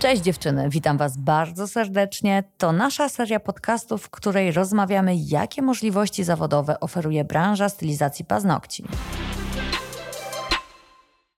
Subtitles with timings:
[0.00, 2.44] Cześć dziewczyny, witam Was bardzo serdecznie.
[2.58, 8.84] To nasza seria podcastów, w której rozmawiamy, jakie możliwości zawodowe oferuje branża stylizacji paznokci.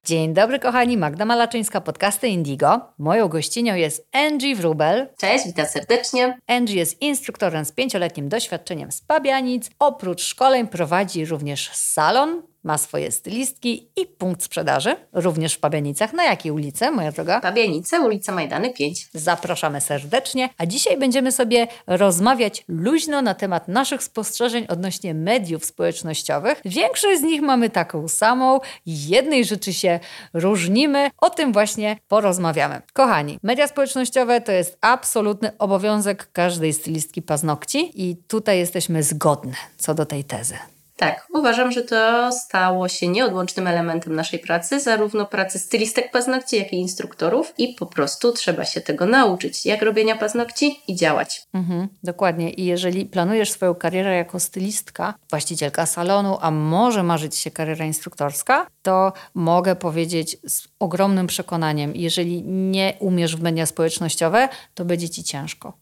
[0.07, 2.81] Dzień dobry kochani, Magda Malaczyńska, podcasty Indigo.
[2.99, 5.09] Moją gościnią jest Angie Wrubel.
[5.19, 6.39] Cześć, witam serdecznie.
[6.47, 9.71] Angie jest instruktorem z pięcioletnim doświadczeniem z Pabianic.
[9.79, 16.13] Oprócz szkoleń prowadzi również salon ma swoje stylistki i punkt sprzedaży, również w Pabianicach.
[16.13, 17.41] Na jakiej ulicy, moja droga?
[17.41, 19.09] Pabianice, ulica Majdany 5.
[19.15, 26.61] Zapraszamy serdecznie, a dzisiaj będziemy sobie rozmawiać luźno na temat naszych spostrzeżeń odnośnie mediów społecznościowych.
[26.65, 30.01] Większość z nich mamy taką samą, jednej rzeczy się
[30.35, 32.83] różnimy, o tym właśnie porozmawiamy.
[32.93, 39.95] Kochani, media społecznościowe to jest absolutny obowiązek każdej stylistki paznokci i tutaj jesteśmy zgodne co
[39.95, 40.72] do tej tezy.
[40.97, 46.73] Tak, uważam, że to stało się nieodłącznym elementem naszej pracy, zarówno pracy stylistek paznokci, jak
[46.73, 51.43] i instruktorów i po prostu trzeba się tego nauczyć, jak robienia paznokci i działać.
[51.55, 52.51] Mhm, dokładnie.
[52.51, 58.67] I jeżeli planujesz swoją karierę jako stylistka, właścicielka salonu, a może marzyć się kariera instruktorska,
[58.83, 65.25] to mogę powiedzieć z ogromnym przekonaniem, jeżeli nie umiesz w media społecznościowe, to będzie ci
[65.25, 65.82] ciężko.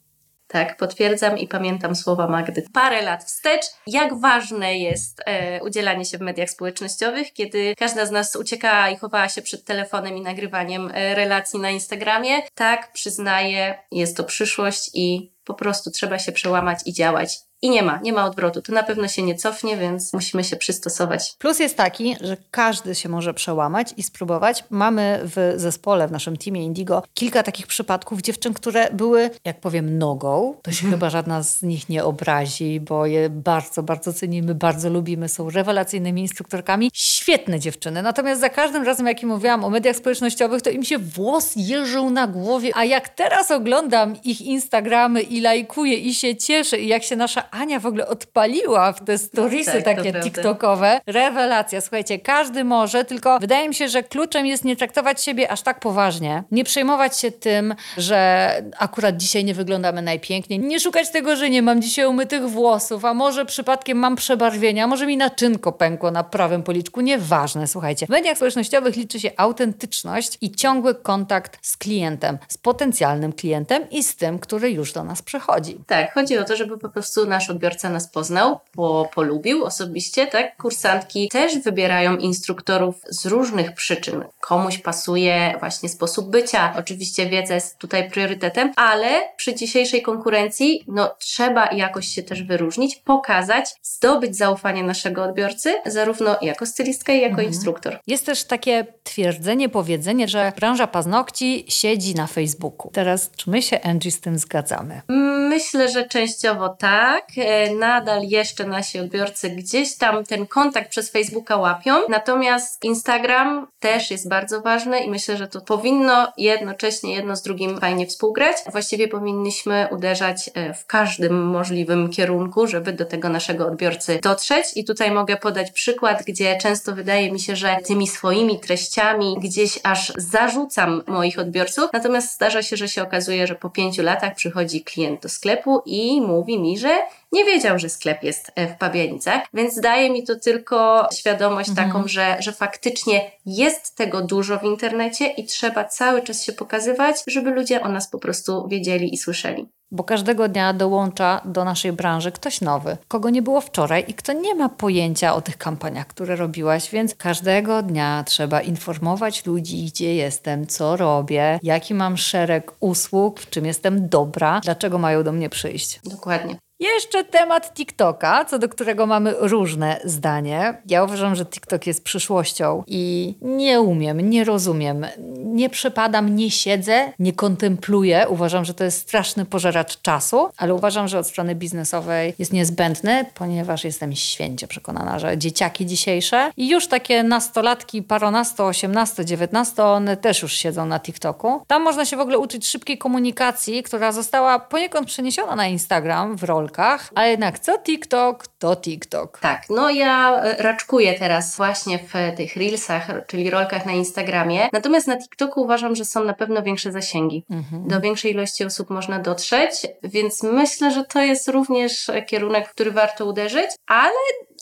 [0.52, 6.18] Tak, potwierdzam i pamiętam słowa Magdy parę lat wstecz, jak ważne jest e, udzielanie się
[6.18, 10.90] w mediach społecznościowych, kiedy każda z nas uciekała i chowała się przed telefonem i nagrywaniem
[10.94, 12.42] e, relacji na Instagramie.
[12.54, 17.49] Tak, przyznaję, jest to przyszłość i po prostu trzeba się przełamać i działać.
[17.62, 18.62] I nie ma, nie ma odwrotu.
[18.62, 21.34] To na pewno się nie cofnie, więc musimy się przystosować.
[21.38, 24.64] Plus jest taki, że każdy się może przełamać i spróbować.
[24.70, 29.98] Mamy w zespole, w naszym teamie Indigo, kilka takich przypadków dziewczyn, które były, jak powiem,
[29.98, 30.54] nogą.
[30.62, 35.28] To się chyba żadna z nich nie obrazi, bo je bardzo, bardzo cenimy, bardzo lubimy,
[35.28, 36.90] są rewelacyjnymi instruktorkami.
[36.94, 38.02] Świetne dziewczyny.
[38.02, 42.10] Natomiast za każdym razem, jak im mówiłam o mediach społecznościowych, to im się włos jeżył
[42.10, 42.70] na głowie.
[42.74, 47.49] A jak teraz oglądam ich Instagramy i lajkuję i się cieszę i jak się nasza
[47.50, 51.00] Ania w ogóle odpaliła w te storiesy tak, takie TikTokowe.
[51.06, 55.62] Rewelacja, słuchajcie, każdy może, tylko wydaje mi się, że kluczem jest nie traktować siebie aż
[55.62, 56.44] tak poważnie.
[56.50, 60.58] Nie przejmować się tym, że akurat dzisiaj nie wyglądamy najpiękniej.
[60.58, 65.06] Nie szukać tego, że nie mam dzisiaj umytych włosów, a może przypadkiem mam przebarwienia, może
[65.06, 67.00] mi naczynko pękło na prawym policzku.
[67.00, 68.06] Nieważne, słuchajcie.
[68.06, 74.02] W mediach społecznościowych liczy się autentyczność i ciągły kontakt z klientem, z potencjalnym klientem i
[74.02, 75.78] z tym, który już do nas przychodzi.
[75.86, 80.56] Tak, chodzi o to, żeby po prostu nasz odbiorca nas poznał, po, polubił osobiście, tak?
[80.56, 84.24] Kursantki też wybierają instruktorów z różnych przyczyn.
[84.40, 86.74] Komuś pasuje właśnie sposób bycia.
[86.78, 92.96] Oczywiście wiedza jest tutaj priorytetem, ale przy dzisiejszej konkurencji, no trzeba jakoś się też wyróżnić,
[92.96, 97.48] pokazać, zdobyć zaufanie naszego odbiorcy, zarówno jako stylistka, jak i jako mhm.
[97.48, 97.98] instruktor.
[98.06, 102.90] Jest też takie twierdzenie, powiedzenie, że branża paznokci siedzi na Facebooku.
[102.92, 105.02] Teraz, czy my się, Angie, z tym zgadzamy?
[105.48, 107.29] Myślę, że częściowo tak.
[107.36, 111.94] E, nadal jeszcze nasi odbiorcy gdzieś tam ten kontakt przez Facebooka łapią.
[112.08, 117.80] Natomiast Instagram też jest bardzo ważny i myślę, że to powinno jednocześnie jedno z drugim
[117.80, 118.56] fajnie współgrać.
[118.72, 124.66] Właściwie powinniśmy uderzać e, w każdym możliwym kierunku, żeby do tego naszego odbiorcy dotrzeć.
[124.74, 129.78] I tutaj mogę podać przykład, gdzie często wydaje mi się, że tymi swoimi treściami gdzieś
[129.82, 131.90] aż zarzucam moich odbiorców.
[131.92, 136.20] Natomiast zdarza się, że się okazuje, że po pięciu latach przychodzi klient do sklepu i
[136.20, 136.98] mówi mi, że
[137.32, 141.88] nie wiedział, że sklep jest e, w Pabianicach, więc daje mi to tylko świadomość mhm.
[141.88, 147.16] taką, że, że faktycznie jest tego dużo w internecie i trzeba cały czas się pokazywać,
[147.26, 151.92] żeby ludzie o nas po prostu wiedzieli i słyszeli bo każdego dnia dołącza do naszej
[151.92, 156.06] branży ktoś nowy, kogo nie było wczoraj i kto nie ma pojęcia o tych kampaniach,
[156.06, 162.72] które robiłaś, więc każdego dnia trzeba informować ludzi, gdzie jestem, co robię, jaki mam szereg
[162.80, 166.00] usług, w czym jestem dobra, dlaczego mają do mnie przyjść.
[166.04, 166.56] Dokładnie.
[166.80, 170.82] Jeszcze temat TikToka, co do którego mamy różne zdanie.
[170.86, 175.06] Ja uważam, że TikTok jest przyszłością i nie umiem, nie rozumiem,
[175.44, 178.26] nie przepadam, nie siedzę, nie kontempluję.
[178.28, 183.24] Uważam, że to jest straszny pożeracz czasu, ale uważam, że od strony biznesowej jest niezbędny,
[183.34, 190.16] ponieważ jestem święcie przekonana, że dzieciaki dzisiejsze i już takie nastolatki, paronasto, osiemnasto, dziewiętnasto, one
[190.16, 191.62] też już siedzą na TikToku.
[191.66, 196.44] Tam można się w ogóle uczyć szybkiej komunikacji, która została poniekąd przeniesiona na Instagram w
[196.44, 199.38] rolę rolkach, ale jednak co TikTok, to TikTok.
[199.38, 204.68] Tak, no ja e, raczkuję teraz właśnie w tych reelsach, czyli rolkach na Instagramie.
[204.72, 207.44] Natomiast na TikToku uważam, że są na pewno większe zasięgi.
[207.50, 207.88] Mhm.
[207.88, 212.90] Do większej ilości osób można dotrzeć, więc myślę, że to jest również kierunek, w który
[212.90, 214.12] warto uderzyć, ale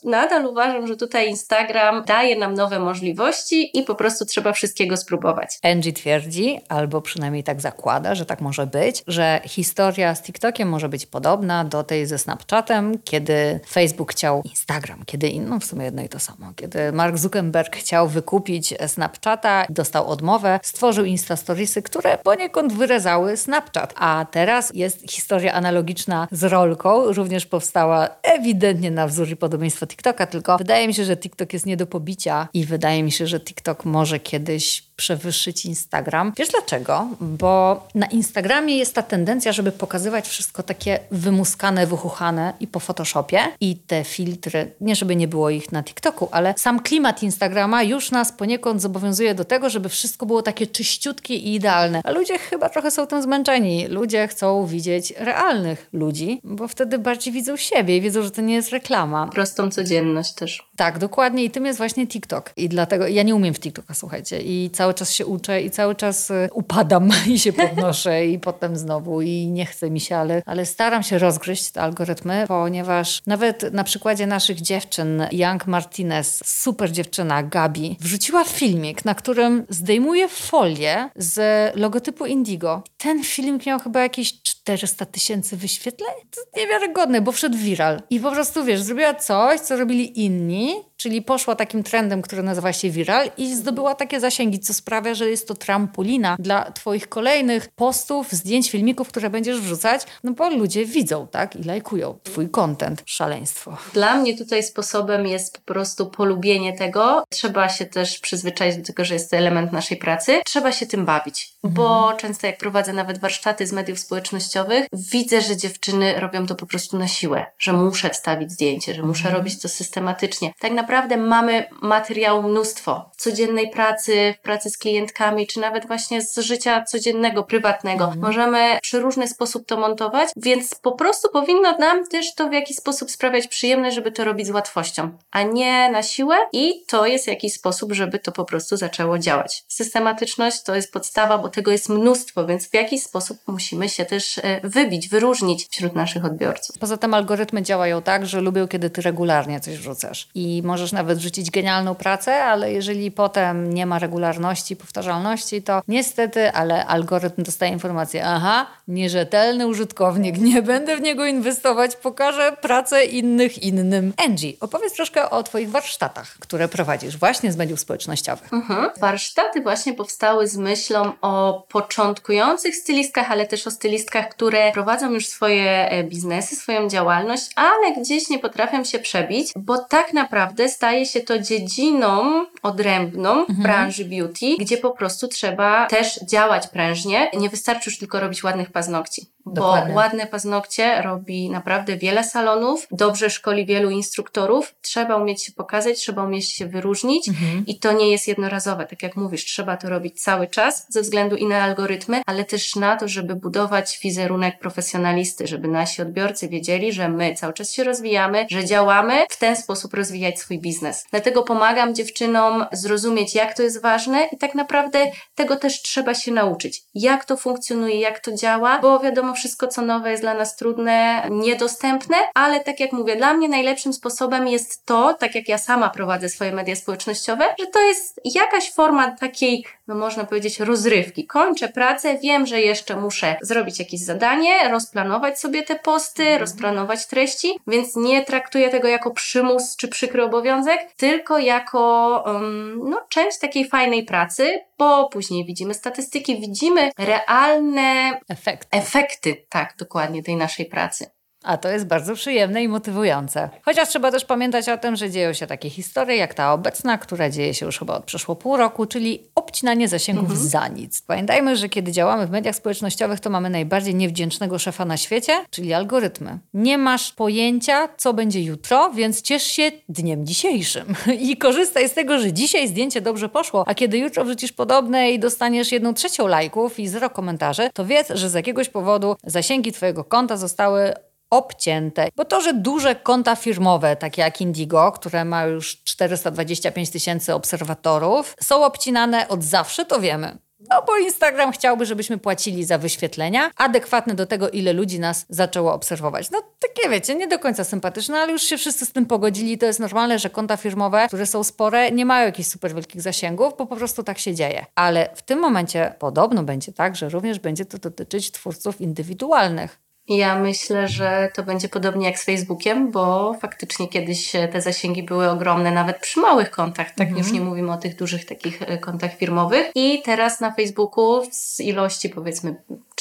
[0.05, 5.59] nadal uważam, że tutaj Instagram daje nam nowe możliwości i po prostu trzeba wszystkiego spróbować.
[5.63, 10.89] Angie twierdzi, albo przynajmniej tak zakłada, że tak może być, że historia z TikTokiem może
[10.89, 16.03] być podobna do tej ze Snapchatem, kiedy Facebook chciał Instagram, kiedy, no w sumie jedno
[16.03, 22.19] i to samo, kiedy Mark Zuckerberg chciał wykupić Snapchata, dostał odmowę, stworzył Insta Storiesy, które
[22.19, 23.95] poniekąd wyrezały Snapchat.
[23.97, 30.27] A teraz jest historia analogiczna z rolką, również powstała ewidentnie na wzór i podobieństwo TikToka,
[30.27, 33.41] tylko wydaje mi się, że TikTok jest nie do pobicia i wydaje mi się, że
[33.41, 36.33] TikTok może kiedyś przewyższyć Instagram.
[36.37, 37.09] Wiesz dlaczego?
[37.21, 43.41] Bo na Instagramie jest ta tendencja, żeby pokazywać wszystko takie wymuskane, wychuchane i po Photoshopie.
[43.61, 48.11] I te filtry, nie żeby nie było ich na TikToku, ale sam klimat Instagrama już
[48.11, 52.01] nas poniekąd zobowiązuje do tego, żeby wszystko było takie czyściutkie i idealne.
[52.05, 53.87] A ludzie chyba trochę są tym zmęczeni.
[53.89, 58.55] Ludzie chcą widzieć realnych ludzi, bo wtedy bardziej widzą siebie i wiedzą, że to nie
[58.55, 59.27] jest reklama.
[59.27, 60.69] Prostą codzienność też.
[60.77, 61.45] Tak, dokładnie.
[61.45, 62.53] I tym jest właśnie TikTok.
[62.57, 64.41] I dlatego ja nie umiem w TikToka, słuchajcie.
[64.41, 68.77] I cały czas się uczę i cały czas y, upadam i się podnoszę i potem
[68.77, 73.73] znowu i nie chce mi się, ale, ale staram się rozgryźć te algorytmy, ponieważ nawet
[73.73, 81.11] na przykładzie naszych dziewczyn, Young Martinez, super dziewczyna Gabi, wrzuciła filmik, na którym zdejmuje folię
[81.17, 81.39] z
[81.77, 82.83] logotypu Indigo.
[82.97, 86.15] Ten filmik miał chyba jakieś 400 tysięcy wyświetleń?
[86.31, 88.03] To niewiarygodne, bo wszedł viral.
[88.11, 92.73] I po prostu, wiesz, zrobiła coś, co robili inni, czyli poszła takim trendem, który nazywa
[92.73, 97.69] się viral i zdobyła takie zasięgi, co sprawia, że jest to trampolina dla twoich kolejnych
[97.77, 101.57] postów, zdjęć, filmików, które będziesz wrzucać, no bo ludzie widzą, tak?
[101.57, 103.03] I lajkują twój content.
[103.07, 103.77] Szaleństwo.
[103.93, 107.25] Dla mnie tutaj sposobem jest po prostu polubienie tego.
[107.31, 110.41] Trzeba się też przyzwyczaić do tego, że jest to element naszej pracy.
[110.45, 111.53] Trzeba się tym bawić.
[111.69, 116.67] Bo często jak prowadzę nawet warsztaty z mediów społecznościowych, widzę, że dziewczyny robią to po
[116.67, 119.37] prostu na siłę, że muszę wstawić zdjęcie, że muszę mhm.
[119.37, 120.53] robić to systematycznie.
[120.61, 123.11] Tak naprawdę naprawdę mamy materiału mnóstwo.
[123.17, 128.05] Codziennej pracy, pracy z klientkami, czy nawet właśnie z życia codziennego, prywatnego.
[128.05, 128.23] Mhm.
[128.23, 132.77] Możemy przy różny sposób to montować, więc po prostu powinno nam też to w jakiś
[132.77, 137.27] sposób sprawiać przyjemność, żeby to robić z łatwością, a nie na siłę i to jest
[137.27, 139.65] jakiś sposób, żeby to po prostu zaczęło działać.
[139.69, 144.39] Systematyczność to jest podstawa, bo tego jest mnóstwo, więc w jakiś sposób musimy się też
[144.39, 146.79] e, wybić, wyróżnić wśród naszych odbiorców.
[146.79, 150.93] Poza tym algorytmy działają tak, że lubią, kiedy ty regularnie coś wrzucasz i może możesz
[150.93, 157.43] nawet rzucić genialną pracę, ale jeżeli potem nie ma regularności, powtarzalności, to niestety, ale algorytm
[157.43, 164.13] dostaje informację, aha, nierzetelny użytkownik, nie będę w niego inwestować, pokażę pracę innych innym.
[164.17, 168.53] Angie, opowiedz troszkę o Twoich warsztatach, które prowadzisz właśnie z mediów społecznościowych.
[168.53, 168.91] Mhm.
[169.01, 171.38] Warsztaty właśnie powstały z myślą o
[171.69, 177.93] początkujących stylistkach, ale też o stylistkach, które prowadzą już swoje e, biznesy, swoją działalność, ale
[177.93, 183.63] gdzieś nie potrafią się przebić, bo tak naprawdę staje się to dziedziną odrębną mhm.
[183.63, 187.31] branży beauty, gdzie po prostu trzeba też działać prężnie.
[187.37, 189.27] Nie wystarczy już tylko robić ładnych paznokci.
[189.55, 189.95] Dokładnie.
[189.95, 194.75] Bo ładne paznokcie robi naprawdę wiele salonów, dobrze szkoli wielu instruktorów.
[194.83, 197.67] Trzeba umieć się pokazać, trzeba umieć się wyróżnić mhm.
[197.67, 198.87] i to nie jest jednorazowe.
[198.87, 202.77] Tak jak mówisz, trzeba to robić cały czas ze względu i na algorytmy, ale też
[202.77, 207.85] na to, żeby budować wizerunek profesjonalisty, żeby nasi odbiorcy wiedzieli, że my cały czas się
[207.85, 211.07] rozwijamy, że działamy w ten sposób rozwijać swój biznes.
[211.11, 216.33] Dlatego pomagam dziewczynom zrozumieć, jak to jest ważne i tak naprawdę tego też trzeba się
[216.33, 216.83] nauczyć.
[216.95, 221.23] Jak to funkcjonuje, jak to działa, bo wiadomo, wszystko co nowe jest dla nas trudne,
[221.31, 225.91] niedostępne, ale tak jak mówię, dla mnie najlepszym sposobem jest to, tak jak ja sama
[225.91, 231.27] prowadzę swoje media społecznościowe, że to jest jakaś forma takiej, no można powiedzieć, rozrywki.
[231.27, 236.41] Kończę pracę, wiem, że jeszcze muszę zrobić jakieś zadanie, rozplanować sobie te posty, mhm.
[236.41, 243.01] rozplanować treści, więc nie traktuję tego jako przymus czy przykry obowiązek, tylko jako um, no,
[243.09, 250.37] część takiej fajnej pracy, bo później widzimy statystyki, widzimy realne efekty, efekty tak, dokładnie tej
[250.37, 251.18] naszej pracy.
[251.49, 253.51] A to jest bardzo przyjemne i motywujące.
[253.63, 257.31] Chociaż trzeba też pamiętać o tym, że dzieją się takie historie jak ta obecna, która
[257.31, 260.49] dzieje się już chyba od przeszło pół roku, czyli obcinanie zasięgów mhm.
[260.49, 261.03] za nic.
[261.03, 265.75] Pamiętajmy, że kiedy działamy w mediach społecznościowych, to mamy najbardziej niewdzięcznego szefa na świecie, czyli
[265.75, 266.39] algorytmy.
[266.55, 270.95] Nie masz pojęcia, co będzie jutro, więc ciesz się dniem dzisiejszym.
[271.29, 275.19] I korzystaj z tego, że dzisiaj zdjęcie dobrze poszło, a kiedy jutro wrzucisz podobne i
[275.19, 280.05] dostaniesz jedną trzecią lajków i zero komentarzy, to wiedz, że z jakiegoś powodu zasięgi twojego
[280.05, 280.95] konta zostały
[281.31, 282.09] obcięte.
[282.17, 288.37] Bo to, że duże konta firmowe, takie jak Indigo, które ma już 425 tysięcy obserwatorów,
[288.41, 290.39] są obcinane od zawsze, to wiemy.
[290.71, 295.73] No bo Instagram chciałby, żebyśmy płacili za wyświetlenia, adekwatne do tego, ile ludzi nas zaczęło
[295.73, 296.31] obserwować.
[296.31, 299.59] No takie wiecie, nie do końca sympatyczne, ale już się wszyscy z tym pogodzili.
[299.59, 303.57] To jest normalne, że konta firmowe, które są spore, nie mają jakichś super wielkich zasięgów,
[303.59, 304.67] bo po prostu tak się dzieje.
[304.75, 309.88] Ale w tym momencie podobno będzie tak, że również będzie to dotyczyć twórców indywidualnych.
[310.09, 315.31] Ja myślę, że to będzie podobnie jak z Facebookiem, bo faktycznie kiedyś te zasięgi były
[315.31, 317.19] ogromne, nawet przy małych kontach, tak mhm.
[317.19, 319.71] już nie mówimy o tych dużych takich e, kontach firmowych.
[319.75, 322.57] I teraz na Facebooku z ilości powiedzmy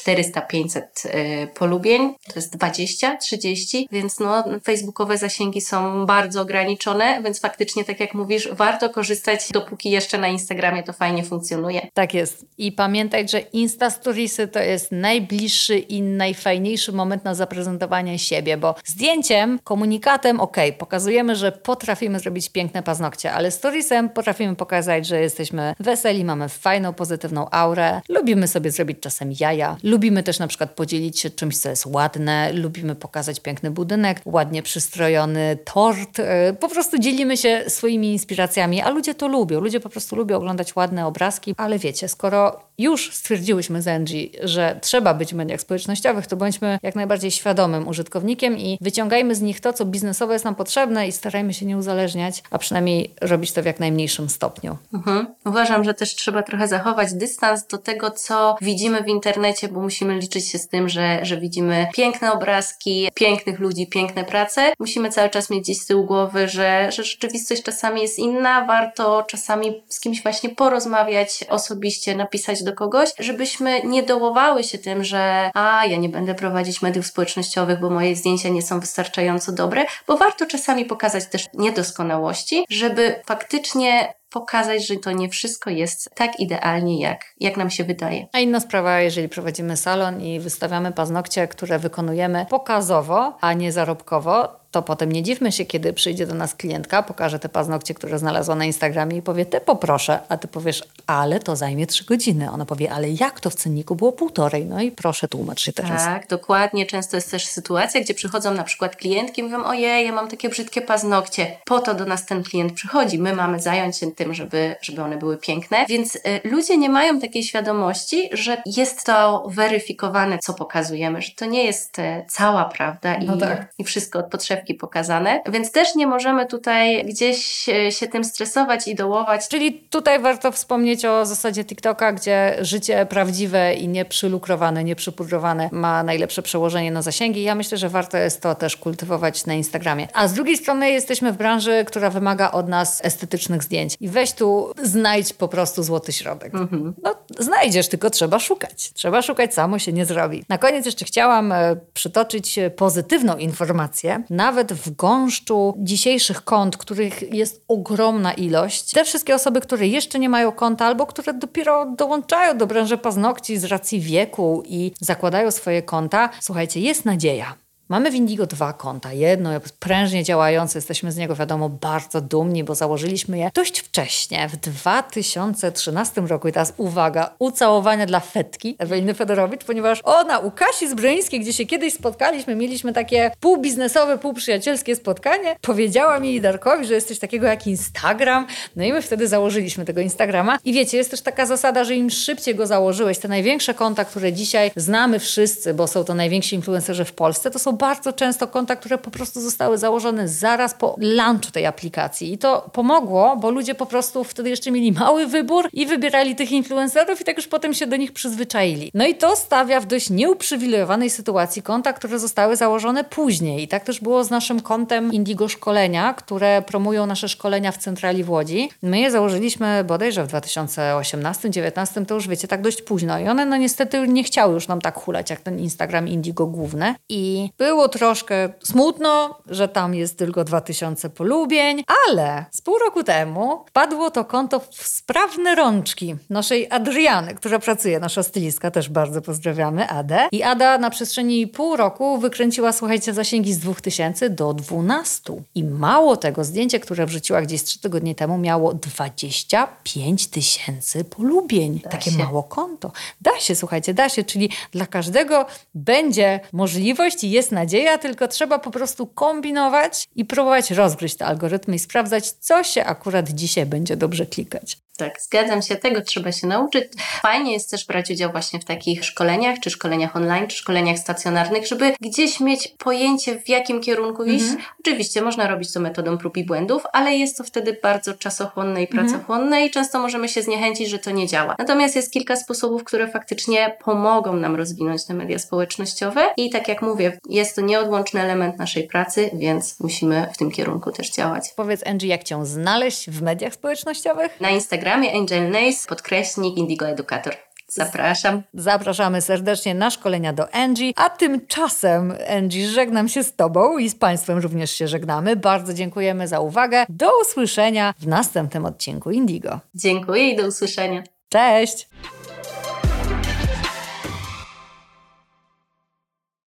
[0.08, 7.40] 400-500 y, polubień, to jest 20, 30, więc no, facebookowe zasięgi są bardzo ograniczone, więc
[7.40, 11.88] faktycznie, tak jak mówisz, warto korzystać, dopóki jeszcze na Instagramie to fajnie funkcjonuje.
[11.94, 12.46] Tak jest.
[12.58, 18.76] I pamiętaj, że Insta Storiesy to jest najbliższy i najfajniejszy moment na zaprezentowanie siebie, bo
[18.86, 25.74] zdjęciem, komunikatem, ok, pokazujemy, że potrafimy zrobić piękne paznokcie, ale storiesem potrafimy pokazać, że jesteśmy
[25.80, 31.20] weseli, mamy fajną, pozytywną aurę, lubimy sobie zrobić czasem jaja, Lubimy też na przykład podzielić
[31.20, 36.20] się czymś, co jest ładne, lubimy pokazać piękny budynek, ładnie przystrojony tort.
[36.20, 39.60] E, po prostu dzielimy się swoimi inspiracjami, a ludzie to lubią.
[39.60, 44.80] Ludzie po prostu lubią oglądać ładne obrazki, ale wiecie, skoro już stwierdziłyśmy z Angie, że
[44.82, 49.62] trzeba być w mediach społecznościowych, to bądźmy jak najbardziej świadomym użytkownikiem i wyciągajmy z nich
[49.62, 53.64] to, co biznesowo jest nam potrzebne i starajmy się nie uzależniać, a przynajmniej robić to
[53.64, 54.78] w jak najmniejszym stopniu.
[54.94, 55.28] Mhm.
[55.46, 60.18] Uważam, że też trzeba trochę zachować dystans do tego, co widzimy w internecie, bo musimy
[60.18, 64.74] liczyć się z tym, że, że widzimy piękne obrazki, pięknych ludzi, piękne prace.
[64.80, 69.24] Musimy cały czas mieć gdzieś z tyłu głowy, że, że rzeczywistość czasami jest inna, warto
[69.24, 75.52] czasami z kimś właśnie porozmawiać osobiście, napisać do kogoś, żebyśmy nie dołowały się tym, że
[75.54, 80.18] a, ja nie będę prowadzić mediów społecznościowych, bo moje zdjęcia nie są wystarczająco dobre, bo
[80.18, 87.02] warto czasami pokazać też niedoskonałości, żeby faktycznie pokazać, że to nie wszystko jest tak idealnie,
[87.02, 88.28] jak, jak nam się wydaje.
[88.34, 94.60] A inna sprawa, jeżeli prowadzimy salon i wystawiamy paznokcie, które wykonujemy pokazowo, a nie zarobkowo,
[94.78, 98.56] to potem nie dziwmy się, kiedy przyjdzie do nas klientka, pokaże te paznokcie, które znalazła
[98.56, 102.52] na Instagramie i powie, te poproszę, a ty powiesz, ale to zajmie trzy godziny.
[102.52, 104.66] Ona powie, ale jak to w cenniku było półtorej?
[104.66, 106.06] No i proszę, tłumacz się teraz.
[106.06, 106.86] Tak, dokładnie.
[106.86, 110.50] Często jest też sytuacja, gdzie przychodzą na przykład klientki i mówią, ojej, ja mam takie
[110.50, 111.58] brzydkie paznokcie.
[111.66, 113.20] Po to do nas ten klient przychodzi.
[113.20, 115.86] My mamy zająć się tym, żeby, żeby one były piękne.
[115.90, 121.46] Więc y, ludzie nie mają takiej świadomości, że jest to weryfikowane, co pokazujemy, że to
[121.46, 123.74] nie jest y, cała prawda i, no tak.
[123.78, 128.88] i wszystko od podszewki pokazane, więc też nie możemy tutaj gdzieś e, się tym stresować
[128.88, 129.48] i dołować.
[129.48, 136.42] Czyli tutaj warto wspomnieć o zasadzie TikToka, gdzie życie prawdziwe i nieprzylukrowane, nieprzepudrowane ma najlepsze
[136.42, 137.44] przełożenie na zasięgi.
[137.44, 140.08] Ja myślę, że warto jest to też kultywować na Instagramie.
[140.14, 143.98] A z drugiej strony jesteśmy w branży, która wymaga od nas estetycznych zdjęć.
[144.00, 146.56] I weź tu, znajdź po prostu złoty środek.
[146.56, 146.94] Mhm.
[147.04, 148.94] No, znajdziesz, tylko trzeba szukać.
[148.94, 150.44] Trzeba szukać, samo się nie zrobi.
[150.50, 154.24] Na koniec jeszcze chciałam e, przytoczyć pozytywną informację.
[154.30, 160.30] Nawet w gąszczu dzisiejszych kont, których jest ogromna ilość, te wszystkie osoby, które jeszcze nie
[160.30, 165.82] mają konta albo które dopiero dołączają do branży paznokci z racji wieku i zakładają swoje
[165.82, 167.67] konta, słuchajcie, jest nadzieja.
[167.90, 169.14] Mamy w Indigo dwa konta.
[169.14, 174.56] Jedno prężnie działające, jesteśmy z niego wiadomo bardzo dumni, bo założyliśmy je dość wcześnie, w
[174.58, 176.48] 2013 roku.
[176.48, 181.66] I teraz uwaga, ucałowania dla Fetki, Eweliny Fedorowicz, ponieważ ona u Kasi Zbrońskiej, gdzie się
[181.66, 187.68] kiedyś spotkaliśmy, mieliśmy takie półbiznesowe, półprzyjacielskie spotkanie, powiedziała mi Darkowi, że jest coś takiego jak
[187.68, 188.48] Instagram.
[188.76, 190.58] No i my wtedy założyliśmy tego Instagrama.
[190.66, 194.34] I wiecie, jest też taka zasada, że im szybciej go założyłeś, te największe konta, które
[194.34, 198.76] dzisiaj znamy wszyscy, bo są to najwięksi influencerzy w Polsce, to są bardzo często konta,
[198.76, 202.34] które po prostu zostały założone zaraz po launchu tej aplikacji.
[202.34, 206.52] I to pomogło, bo ludzie po prostu wtedy jeszcze mieli mały wybór i wybierali tych
[206.52, 208.92] influencerów i tak już potem się do nich przyzwyczaili.
[208.94, 213.64] No i to stawia w dość nieuprzywilejowanej sytuacji konta, które zostały założone później.
[213.64, 218.24] I tak też było z naszym kontem Indigo Szkolenia, które promują nasze szkolenia w centrali
[218.24, 218.70] w Łodzi.
[218.82, 223.20] My je założyliśmy bodajże w 2018-2019, to już wiecie, tak dość późno.
[223.20, 226.96] I one no niestety nie chciały już nam tak hulać jak ten Instagram Indigo główny.
[227.10, 233.66] I było troszkę smutno, że tam jest tylko 2000 polubień, ale z pół roku temu
[233.74, 239.90] padło to konto w sprawne rączki naszej Adriany, która pracuje, nasza stylistka, też bardzo pozdrawiamy
[239.90, 240.28] Adę.
[240.32, 245.34] I Ada na przestrzeni pół roku wykręciła, słuchajcie, zasięgi z 2000 do 12.
[245.56, 251.80] I mało tego, zdjęcie, które wrzuciła gdzieś 3 tygodnie temu miało 25 tysięcy polubień.
[251.84, 252.18] Da Takie się.
[252.18, 252.92] mało konto.
[253.22, 255.46] Da się, słuchajcie, da się, czyli dla każdego
[255.76, 261.76] będzie możliwość i jest nadzieja, tylko trzeba po prostu kombinować i próbować rozgryźć te algorytmy
[261.76, 264.78] i sprawdzać, co się akurat dzisiaj będzie dobrze klikać.
[264.98, 266.84] Tak, zgadzam się, tego trzeba się nauczyć.
[267.22, 271.68] Fajnie jest też brać udział właśnie w takich szkoleniach, czy szkoleniach online, czy szkoleniach stacjonarnych,
[271.68, 274.46] żeby gdzieś mieć pojęcie, w jakim kierunku iść.
[274.46, 274.62] Mhm.
[274.80, 278.88] Oczywiście można robić to metodą prób i błędów, ale jest to wtedy bardzo czasochłonne i
[278.88, 279.08] mhm.
[279.08, 279.66] pracochłonne mhm.
[279.66, 281.56] i często możemy się zniechęcić, że to nie działa.
[281.60, 286.82] Natomiast jest kilka sposobów, które faktycznie pomogą nam rozwinąć te media społecznościowe i tak jak
[286.82, 291.54] mówię, jest to nieodłączny element naszej pracy, więc musimy w tym kierunku też działać.
[291.56, 294.42] Powiedz Angie, jak Cię znaleźć w mediach społecznościowych?
[294.42, 294.50] Na
[294.88, 297.36] Instagramie Angel Nace, podkreśnik Indigo Educator.
[297.68, 298.44] Zapraszam.
[298.54, 303.96] Zapraszamy serdecznie na szkolenia do Angie, a tymczasem Angie żegnam się z Tobą i z
[303.96, 305.36] Państwem również się żegnamy.
[305.36, 306.86] Bardzo dziękujemy za uwagę.
[306.90, 309.60] Do usłyszenia w następnym odcinku Indigo.
[309.76, 311.04] Dziękuję i do usłyszenia.
[311.30, 311.88] Cześć!